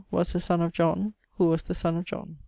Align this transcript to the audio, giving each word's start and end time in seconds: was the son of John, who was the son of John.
was 0.09 0.33
the 0.33 0.39
son 0.39 0.61
of 0.61 0.73
John, 0.73 1.13
who 1.37 1.45
was 1.49 1.61
the 1.61 1.75
son 1.75 1.95
of 1.95 2.05
John. 2.05 2.39